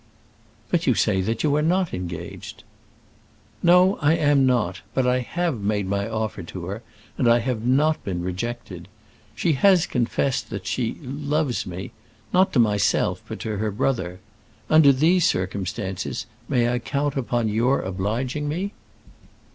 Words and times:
"But 0.71 0.87
you 0.87 0.95
say 0.95 1.21
that 1.21 1.43
you 1.43 1.55
are 1.55 1.61
not 1.61 1.93
engaged." 1.93 2.63
"No, 3.61 3.99
I 4.01 4.13
am 4.15 4.47
not; 4.47 4.81
but 4.95 5.05
I 5.05 5.19
have 5.19 5.61
made 5.61 5.85
my 5.85 6.09
offer 6.09 6.41
to 6.41 6.65
her, 6.65 6.81
and 7.19 7.29
I 7.29 7.37
have 7.37 7.63
not 7.63 8.03
been 8.03 8.23
rejected. 8.23 8.87
She 9.35 9.53
has 9.53 9.85
confessed 9.85 10.49
that 10.49 10.65
she 10.65 10.97
loves 11.03 11.67
me, 11.67 11.91
not 12.33 12.51
to 12.53 12.57
myself, 12.59 13.21
but 13.27 13.39
to 13.41 13.57
her 13.57 13.69
brother. 13.69 14.19
Under 14.71 14.91
these 14.91 15.25
circumstances, 15.27 16.25
may 16.49 16.67
I 16.67 16.79
count 16.79 17.15
upon 17.15 17.47
your 17.49 17.81
obliging 17.81 18.49
me?" 18.49 18.73